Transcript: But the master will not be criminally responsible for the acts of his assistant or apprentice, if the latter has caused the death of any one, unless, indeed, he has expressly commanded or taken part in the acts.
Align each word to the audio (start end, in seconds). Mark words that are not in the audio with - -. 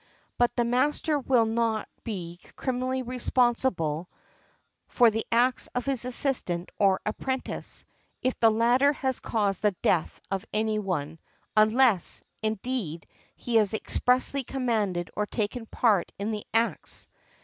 But 0.39 0.55
the 0.55 0.63
master 0.63 1.19
will 1.19 1.45
not 1.45 1.87
be 2.03 2.39
criminally 2.55 3.03
responsible 3.03 4.09
for 4.87 5.11
the 5.11 5.27
acts 5.31 5.67
of 5.75 5.85
his 5.85 6.05
assistant 6.05 6.71
or 6.79 6.99
apprentice, 7.05 7.85
if 8.23 8.39
the 8.39 8.49
latter 8.49 8.93
has 8.93 9.19
caused 9.19 9.61
the 9.61 9.75
death 9.83 10.19
of 10.31 10.43
any 10.51 10.79
one, 10.79 11.19
unless, 11.55 12.23
indeed, 12.41 13.05
he 13.35 13.57
has 13.57 13.75
expressly 13.75 14.43
commanded 14.43 15.11
or 15.15 15.27
taken 15.27 15.67
part 15.67 16.11
in 16.17 16.31
the 16.31 16.47
acts. 16.51 17.07